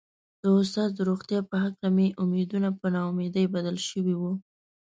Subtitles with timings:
[0.41, 4.31] د استاد د روغتيا په هکله مې امېدونه په نا اميدي بدل شوي وو.